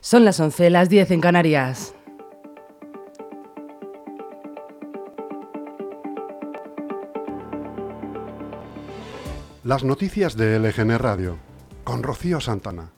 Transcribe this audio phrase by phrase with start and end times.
[0.00, 1.94] Son las 11, las 10 en Canarias.
[9.64, 11.38] Las noticias de LGN Radio
[11.84, 12.92] con Rocío Santana.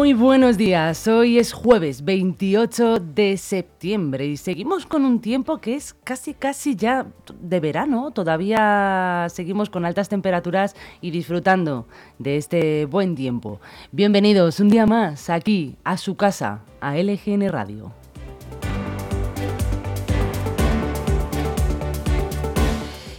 [0.00, 5.74] Muy buenos días, hoy es jueves 28 de septiembre y seguimos con un tiempo que
[5.74, 7.06] es casi casi ya
[7.38, 11.86] de verano, todavía seguimos con altas temperaturas y disfrutando
[12.18, 13.60] de este buen tiempo.
[13.92, 17.92] Bienvenidos un día más aquí a su casa, a LGN Radio.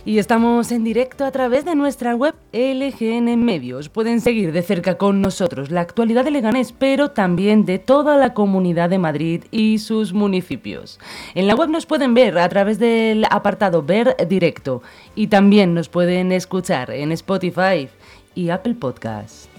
[0.03, 3.89] Y estamos en directo a través de nuestra web LGN Medios.
[3.89, 8.33] Pueden seguir de cerca con nosotros la actualidad de Leganés, pero también de toda la
[8.33, 10.99] comunidad de Madrid y sus municipios.
[11.35, 14.81] En la web nos pueden ver a través del apartado Ver Directo
[15.13, 17.87] y también nos pueden escuchar en Spotify
[18.33, 19.50] y Apple Podcasts.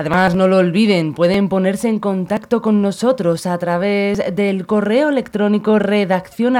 [0.00, 5.78] Además, no lo olviden, pueden ponerse en contacto con nosotros a través del correo electrónico
[5.78, 6.56] redacción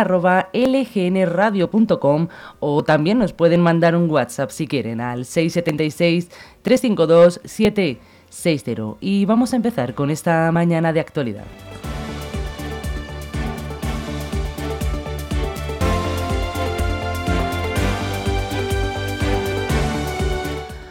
[2.58, 6.28] o también nos pueden mandar un WhatsApp si quieren al 676
[6.60, 8.98] 352 760.
[9.00, 11.44] Y vamos a empezar con esta mañana de actualidad.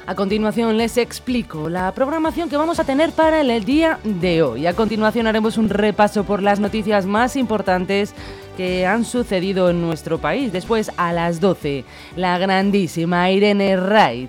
[0.10, 4.66] A continuación les explico la programación que vamos a tener para el día de hoy.
[4.66, 8.16] A continuación haremos un repaso por las noticias más importantes
[8.58, 10.52] que han sucedido en nuestro país.
[10.52, 14.28] Después, a las 12, la grandísima Irene Ray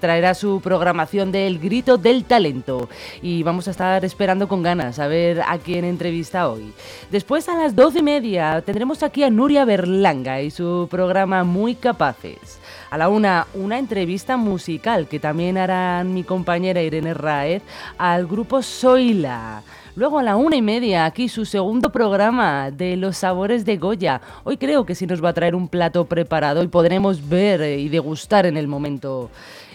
[0.00, 2.88] traerá su programación del Grito del Talento
[3.20, 6.72] y vamos a estar esperando con ganas a ver a quién entrevista hoy.
[7.10, 11.74] Después, a las 12 y media, tendremos aquí a Nuria Berlanga y su programa Muy
[11.74, 12.59] Capaces.
[12.90, 17.62] A la una, una entrevista musical que también harán mi compañera Irene Raez
[17.96, 19.62] al grupo Soila.
[19.94, 24.20] Luego a la una y media, aquí su segundo programa de los sabores de Goya.
[24.42, 27.88] Hoy creo que sí nos va a traer un plato preparado y podremos ver y
[27.88, 29.30] degustar en el momento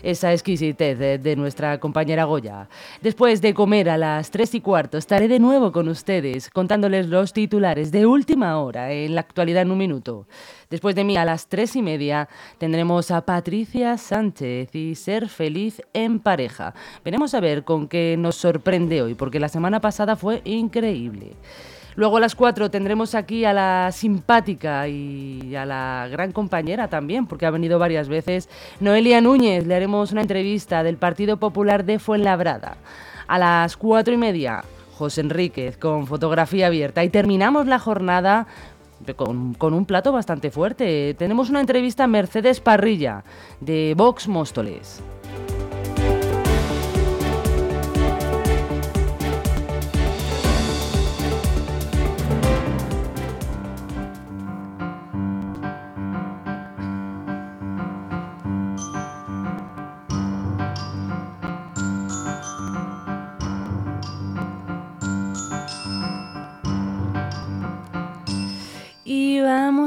[0.05, 2.69] esa exquisitez de, nuestra compañera Goya.
[3.01, 7.33] Después de comer a las tres y cuarto, estaré de nuevo con ustedes contándoles los
[7.33, 10.27] titulares de última hora en la actualidad en un minuto.
[10.69, 12.29] Después de mí, a las tres y media,
[12.59, 16.75] tendremos a Patricia Sánchez y Ser Feliz en Pareja.
[17.03, 21.33] Veremos a ver con qué nos sorprende hoy, porque la semana pasada fue increíble.
[21.95, 27.25] Luego a las 4 tendremos aquí a la simpática y a la gran compañera también,
[27.25, 29.65] porque ha venido varias veces, Noelia Núñez.
[29.65, 32.77] Le haremos una entrevista del Partido Popular de Fuenlabrada.
[33.27, 34.63] A las 4 y media,
[34.97, 37.03] José Enríquez con fotografía abierta.
[37.03, 38.47] Y terminamos la jornada
[39.15, 41.13] con, un plato bastante fuerte.
[41.17, 43.23] Tenemos una entrevista a Mercedes Parrilla,
[43.59, 45.01] de Vox Móstoles.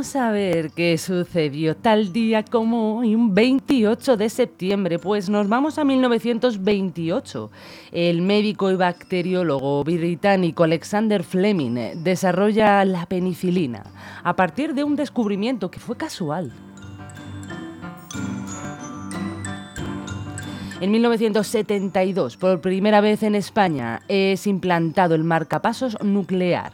[0.09, 4.99] Vamos a ver qué sucedió tal día como hoy, un 28 de septiembre.
[4.99, 7.51] Pues nos vamos a 1928.
[7.93, 13.83] El médico y bacteriólogo británico Alexander Fleming desarrolla la penicilina
[14.25, 16.55] a partir de un descubrimiento que fue casual.
[20.81, 26.73] En 1972, por primera vez en España, es implantado el marcapasos nuclear.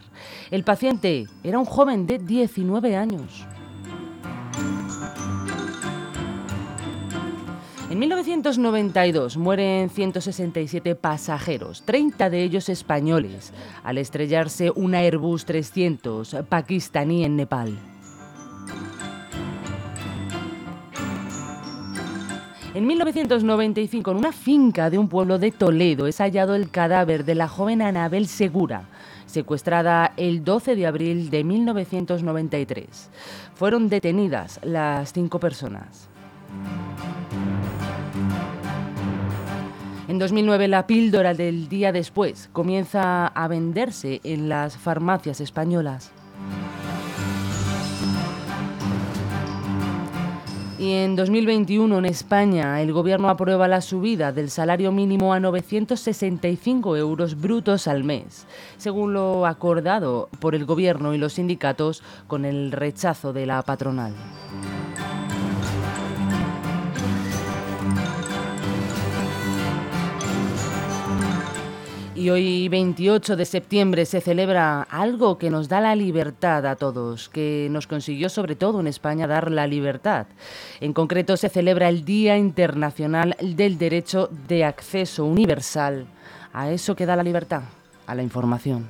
[0.51, 3.47] El paciente era un joven de 19 años.
[7.89, 13.53] En 1992 mueren 167 pasajeros, 30 de ellos españoles,
[13.83, 17.94] al estrellarse un Airbus 300 pakistaní en Nepal.
[22.75, 27.33] En 1995, en una finca de un pueblo de Toledo, es hallado el cadáver de
[27.33, 28.89] la joven Anabel Segura,
[29.27, 33.11] secuestrada el 12 de abril de 1993.
[33.53, 36.09] Fueron detenidas las cinco personas.
[40.09, 46.11] En 2009 la píldora del día después comienza a venderse en las farmacias españolas.
[50.85, 56.95] Y en 2021 en España el Gobierno aprueba la subida del salario mínimo a 965
[56.95, 58.45] euros brutos al mes,
[58.77, 64.13] según lo acordado por el Gobierno y los sindicatos con el rechazo de la patronal.
[72.25, 77.29] Y hoy 28 de septiembre se celebra algo que nos da la libertad a todos,
[77.29, 80.25] que nos consiguió sobre todo en España dar la libertad.
[80.81, 86.07] En concreto se celebra el Día Internacional del Derecho de Acceso Universal
[86.51, 87.61] a eso que da la libertad,
[88.07, 88.87] a la información.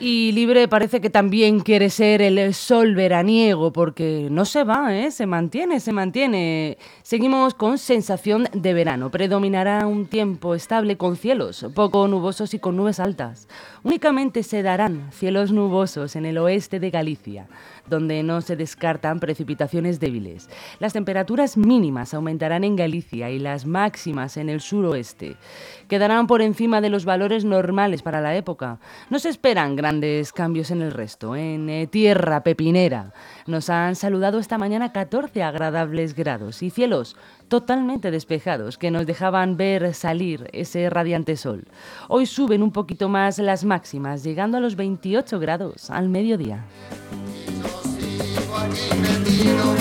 [0.00, 5.10] Libre parece que también quiere ser el sol veraniego, porque no se va, ¿eh?
[5.10, 6.78] se mantiene, se mantiene.
[7.02, 9.10] Seguimos con sensación de verano.
[9.10, 13.48] Predominará un tiempo estable con cielos poco nubosos y con nubes altas.
[13.82, 17.46] Únicamente se darán cielos nubosos en el oeste de Galicia
[17.88, 20.48] donde no se descartan precipitaciones débiles.
[20.78, 25.36] Las temperaturas mínimas aumentarán en Galicia y las máximas en el suroeste.
[25.88, 28.78] Quedarán por encima de los valores normales para la época.
[29.10, 31.36] No se esperan grandes cambios en el resto.
[31.36, 33.12] En eh, tierra pepinera
[33.46, 37.16] nos han saludado esta mañana 14 agradables grados y cielos
[37.48, 41.64] totalmente despejados que nos dejaban ver salir ese radiante sol.
[42.08, 46.64] Hoy suben un poquito más las máximas, llegando a los 28 grados al mediodía.
[48.64, 49.74] Aquí metido,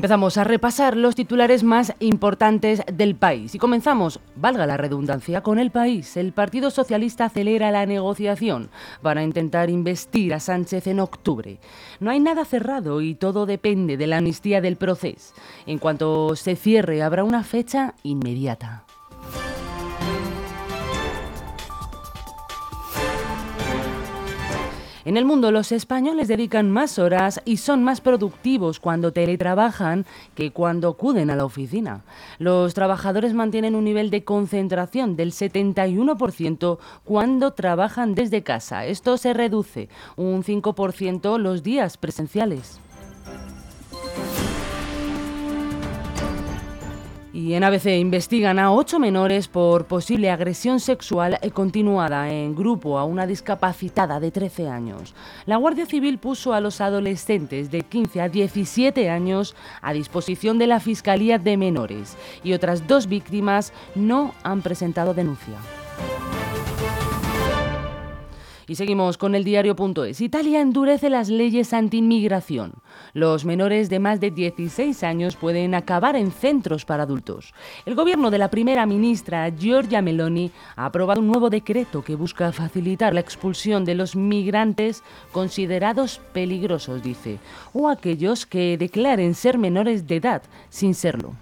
[0.00, 3.54] empezamos a repasar los titulares más importantes del país.
[3.54, 6.16] Y comenzamos, valga la redundancia, con el país.
[6.16, 8.70] El Partido Socialista acelera la negociación
[9.02, 11.58] para intentar investir a Sánchez en octubre.
[12.00, 15.34] No hay nada cerrado y todo depende de la amnistía del proceso.
[15.66, 18.86] En cuanto se cierre, habrá una fecha inmediata.
[25.04, 30.04] En el mundo los españoles dedican más horas y son más productivos cuando teletrabajan
[30.34, 32.02] que cuando acuden a la oficina.
[32.38, 38.84] Los trabajadores mantienen un nivel de concentración del 71% cuando trabajan desde casa.
[38.84, 42.80] Esto se reduce un 5% los días presenciales.
[47.50, 53.04] Y en ABC investigan a ocho menores por posible agresión sexual continuada en grupo a
[53.04, 55.16] una discapacitada de 13 años.
[55.46, 60.68] La Guardia Civil puso a los adolescentes de 15 a 17 años a disposición de
[60.68, 65.56] la Fiscalía de Menores y otras dos víctimas no han presentado denuncia.
[68.70, 70.20] Y seguimos con el diario.es.
[70.20, 72.74] Italia endurece las leyes anti-inmigración.
[73.14, 77.52] Los menores de más de 16 años pueden acabar en centros para adultos.
[77.84, 82.52] El gobierno de la primera ministra Giorgia Meloni ha aprobado un nuevo decreto que busca
[82.52, 87.40] facilitar la expulsión de los migrantes considerados peligrosos, dice,
[87.72, 91.34] o aquellos que declaren ser menores de edad sin serlo.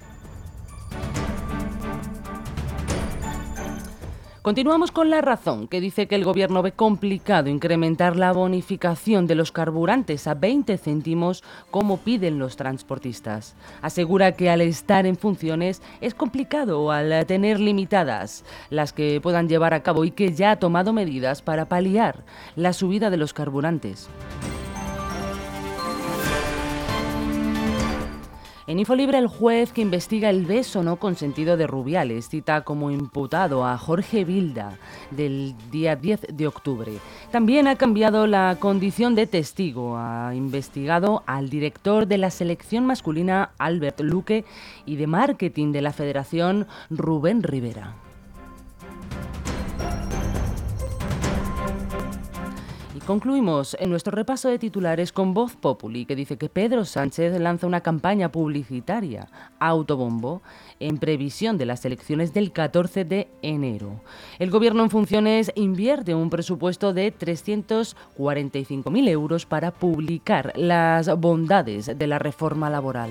[4.49, 9.35] Continuamos con la razón, que dice que el Gobierno ve complicado incrementar la bonificación de
[9.35, 13.57] los carburantes a 20 céntimos como piden los transportistas.
[13.83, 19.75] Asegura que al estar en funciones es complicado al tener limitadas las que puedan llevar
[19.75, 22.25] a cabo y que ya ha tomado medidas para paliar
[22.57, 24.09] la subida de los carburantes.
[28.69, 33.65] En Infolibre, el juez que investiga el beso no consentido de Rubiales cita como imputado
[33.65, 34.77] a Jorge Vilda
[35.11, 36.93] del día 10 de octubre.
[37.33, 39.97] También ha cambiado la condición de testigo.
[39.97, 44.45] Ha investigado al director de la selección masculina Albert Luque
[44.85, 47.95] y de marketing de la federación Rubén Rivera.
[53.09, 57.67] Concluimos en nuestro repaso de titulares con Voz Populi, que dice que Pedro Sánchez lanza
[57.67, 60.43] una campaña publicitaria autobombo
[60.79, 64.03] en previsión de las elecciones del 14 de enero.
[64.39, 72.07] El gobierno en funciones invierte un presupuesto de 345.000 euros para publicar las bondades de
[72.07, 73.09] la reforma laboral.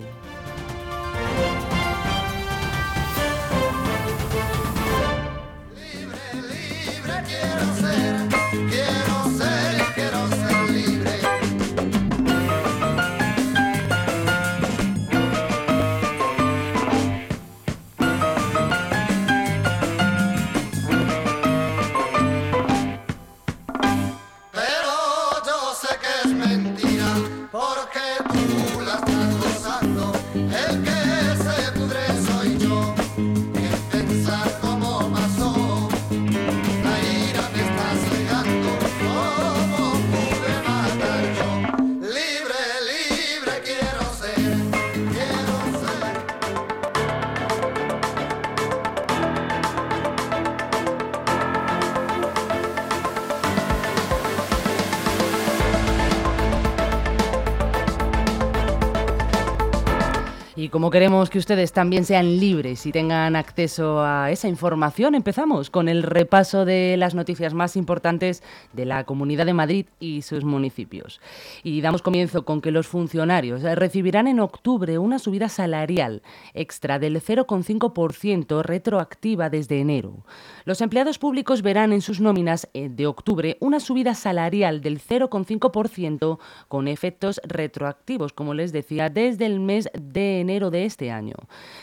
[60.68, 65.70] Y como queremos que ustedes también sean libres y tengan acceso a esa información, empezamos
[65.70, 68.44] con el repaso de las noticias más importantes
[68.74, 71.22] de la Comunidad de Madrid y sus municipios.
[71.64, 76.22] Y damos comienzo con que los funcionarios recibirán en octubre una subida salarial
[76.54, 80.26] extra del 0,5% retroactiva desde enero.
[80.66, 86.40] Los empleados públicos verán en sus nóminas eh, de octubre una subida salarial del 0,5%
[86.68, 91.36] con efectos retroactivos, como les decía, desde el mes de enero de este año,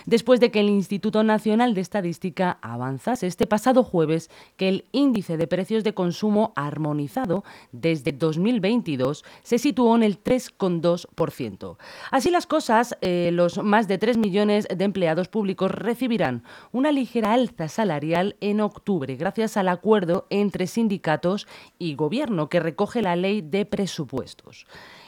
[0.07, 5.37] después de que el Instituto Nacional de Estadística avanzase este pasado jueves que el índice
[5.37, 11.77] de precios de consumo armonizado desde 2022 se situó en el 3,2%.
[12.11, 17.33] Así las cosas, eh, los más de 3 millones de empleados públicos recibirán una ligera
[17.33, 21.47] alza salarial en octubre gracias al acuerdo entre sindicatos
[21.79, 24.67] y gobierno que recoge la ley de presupuestos.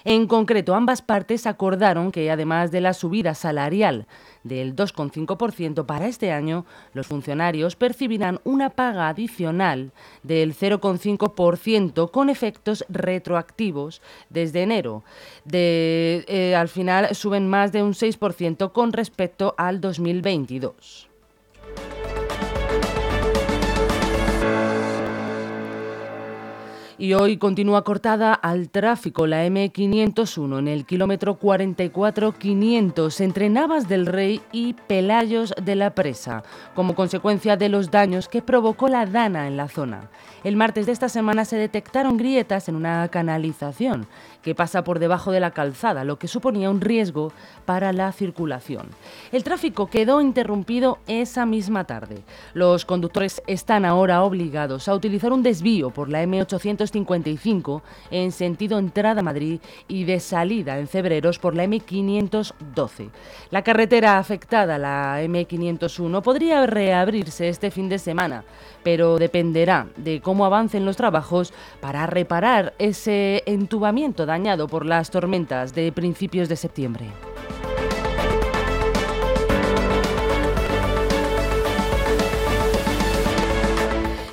[0.08, 4.06] En concreto, ambas partes acordaron que además de la subida salarial
[4.44, 9.90] del 2,5% para este año, los funcionarios percibirán una paga adicional
[10.22, 15.02] del 0,5% con efectos retroactivos desde enero.
[15.44, 21.05] De, eh, al final suben más de un 6% con respecto al 2022.
[26.98, 34.06] Y hoy continúa cortada al tráfico la M501 en el kilómetro 44-500 entre Navas del
[34.06, 36.42] Rey y Pelayos de la Presa,
[36.74, 40.08] como consecuencia de los daños que provocó la dana en la zona.
[40.42, 44.06] El martes de esta semana se detectaron grietas en una canalización
[44.42, 47.32] que pasa por debajo de la calzada, lo que suponía un riesgo
[47.64, 48.86] para la circulación.
[49.32, 52.22] El tráfico quedó interrumpido esa misma tarde.
[52.54, 56.22] Los conductores están ahora obligados a utilizar un desvío por la
[56.92, 63.10] M855 en sentido entrada a Madrid y de salida en Febreros por la M512.
[63.50, 68.44] La carretera afectada, la M501, podría reabrirse este fin de semana,
[68.82, 75.74] pero dependerá de cómo avancen los trabajos para reparar ese entubamiento dañado por las tormentas
[75.74, 77.06] de principios de septiembre.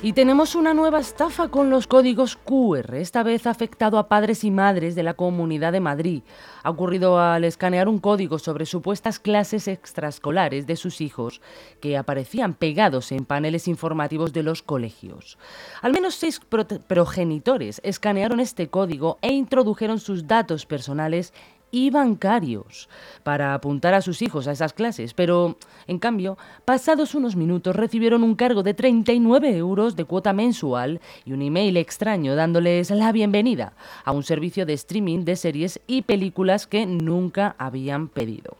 [0.04, 4.50] Y tenemos una nueva estafa con los códigos QR, esta vez afectado a padres y
[4.50, 6.22] madres de la Comunidad de Madrid.
[6.62, 11.40] Ha ocurrido al escanear un código sobre supuestas clases extraescolares de sus hijos
[11.80, 15.38] que aparecían pegados en paneles informativos de los colegios.
[15.80, 16.38] Al menos seis
[16.86, 21.32] progenitores escanearon este código e introdujeron sus datos personales
[21.74, 22.88] y bancarios
[23.24, 25.56] para apuntar a sus hijos a esas clases, pero
[25.88, 31.32] en cambio, pasados unos minutos recibieron un cargo de 39 euros de cuota mensual y
[31.32, 33.72] un email extraño dándoles la bienvenida
[34.04, 38.56] a un servicio de streaming de series y películas que nunca habían pedido.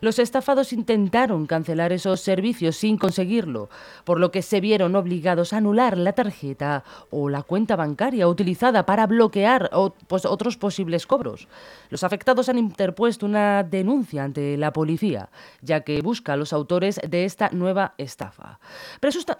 [0.00, 3.68] Los estafados intentaron cancelar esos servicios sin conseguirlo,
[4.04, 8.86] por lo que se vieron obligados a anular la tarjeta o la cuenta bancaria utilizada
[8.86, 9.70] para bloquear
[10.06, 11.48] pues, otros posibles cobros.
[11.90, 15.30] Los afectados han interpuesto una denuncia ante la policía,
[15.62, 18.58] ya que busca a los autores de esta nueva estafa.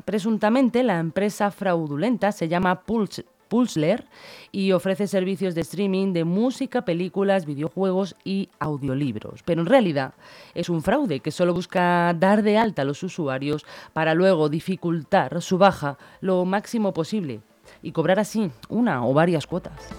[0.05, 4.05] presuntamente, la empresa fraudulenta se llama Pulse Pulsler
[4.53, 9.43] y ofrece servicios de streaming de música, películas, videojuegos y audiolibros.
[9.45, 10.15] Pero en realidad
[10.55, 15.41] es un fraude que solo busca dar de alta a los usuarios para luego dificultar
[15.43, 17.41] su baja lo máximo posible
[17.83, 19.91] y cobrar así una o varias cuotas.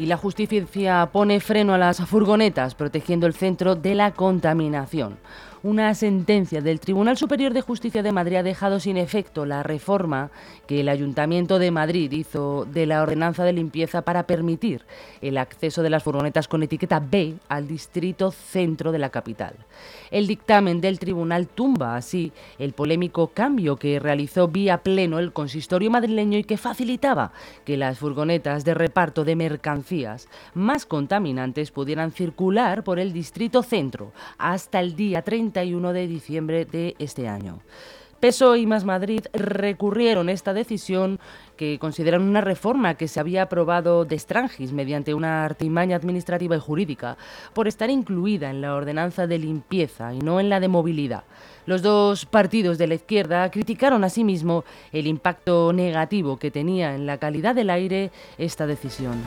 [0.00, 5.18] Y la justicia pone freno a las furgonetas, protegiendo el centro de la contaminación.
[5.62, 10.30] Una sentencia del Tribunal Superior de Justicia de Madrid ha dejado sin efecto la reforma
[10.66, 14.86] que el Ayuntamiento de Madrid hizo de la ordenanza de limpieza para permitir
[15.20, 19.52] el acceso de las furgonetas con etiqueta B al distrito centro de la capital.
[20.10, 25.90] El dictamen del tribunal tumba así el polémico cambio que realizó vía pleno el consistorio
[25.90, 27.32] madrileño y que facilitaba
[27.66, 29.89] que las furgonetas de reparto de mercancías
[30.54, 36.64] más contaminantes pudieran circular por el distrito centro hasta el día 30 31 de diciembre
[36.64, 37.60] de este año.
[38.20, 41.18] PESO y Más Madrid recurrieron esta decisión
[41.56, 46.60] que consideran una reforma que se había aprobado de Strangis mediante una artimaña administrativa y
[46.60, 47.16] jurídica
[47.54, 51.24] por estar incluida en la ordenanza de limpieza y no en la de movilidad.
[51.64, 57.16] Los dos partidos de la izquierda criticaron asimismo el impacto negativo que tenía en la
[57.16, 59.22] calidad del aire esta decisión.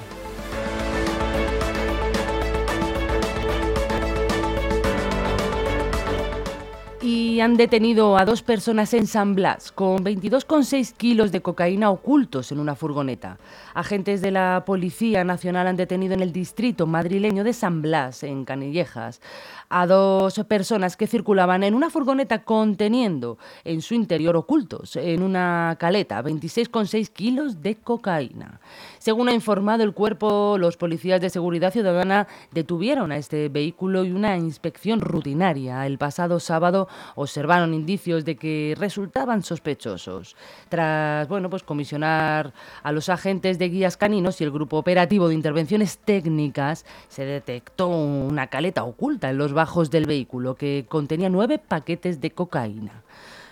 [7.34, 12.52] Y han detenido a dos personas en San Blas con 22,6 kilos de cocaína ocultos
[12.52, 13.40] en una furgoneta.
[13.74, 18.46] Agentes de la Policía Nacional han detenido en el distrito madrileño de San Blas, en
[18.46, 19.20] Canillejas,
[19.68, 25.76] a dos personas que circulaban en una furgoneta conteniendo en su interior ocultos en una
[25.80, 28.60] caleta 26,6 kilos de cocaína.
[29.00, 34.12] Según ha informado el cuerpo, los policías de seguridad ciudadana detuvieron a este vehículo y
[34.12, 36.88] una inspección rutinaria el pasado sábado
[37.24, 40.36] observaron indicios de que resultaban sospechosos.
[40.70, 42.54] Tras, bueno, pues comisionar
[42.84, 47.88] a los agentes de guías caninos y el grupo operativo de intervenciones técnicas, se detectó
[47.88, 53.04] una caleta oculta en los bajos del vehículo que contenía nueve paquetes de cocaína.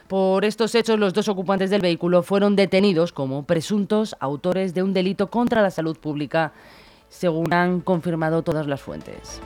[0.07, 4.93] Por estos hechos, los dos ocupantes del vehículo fueron detenidos como presuntos autores de un
[4.93, 6.51] delito contra la salud pública,
[7.07, 9.41] según han confirmado todas las fuentes.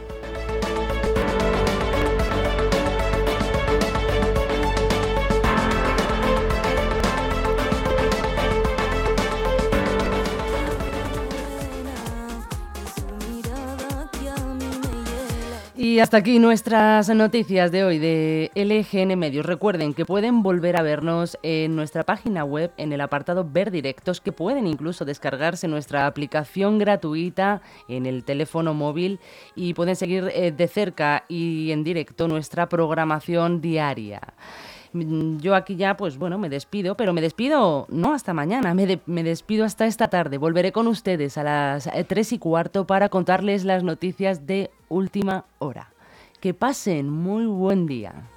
[15.87, 19.45] Y hasta aquí nuestras noticias de hoy de LGN Medios.
[19.45, 24.19] Recuerden que pueden volver a vernos en nuestra página web en el apartado Ver Directos,
[24.19, 29.19] que pueden incluso descargarse nuestra aplicación gratuita en el teléfono móvil
[29.55, 34.21] y pueden seguir eh, de cerca y en directo nuestra programación diaria.
[34.95, 39.01] Mm, yo aquí ya, pues bueno, me despido, pero me despido no hasta mañana, me,
[39.05, 40.37] me despido hasta esta tarde.
[40.37, 45.45] Volveré con ustedes a las 3 eh, y cuarto para contarles las noticias de última
[45.59, 45.91] hora.
[46.39, 48.29] Que pasen muy buen día.